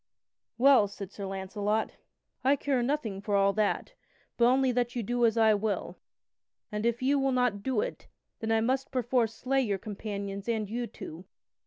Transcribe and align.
"Well," 0.57 0.87
said 0.87 1.11
Sir 1.11 1.27
Launcelot, 1.27 1.91
"I 2.43 2.55
care 2.55 2.81
nothing 2.81 3.21
for 3.21 3.35
all 3.35 3.53
that, 3.53 3.93
but 4.35 4.45
only 4.45 4.71
that 4.71 4.95
you 4.95 5.03
do 5.03 5.27
as 5.27 5.37
I 5.37 5.53
will. 5.53 5.99
And 6.71 6.87
if 6.87 7.03
ye 7.03 7.11
do 7.13 7.31
not 7.31 7.61
do 7.61 7.81
it, 7.81 8.07
then 8.39 8.51
I 8.51 8.61
must 8.61 8.89
perforce 8.91 9.35
slay 9.35 9.61
your 9.61 9.77
companions 9.77 10.49
and 10.49 10.67
you 10.67 10.87
two. 10.87 11.25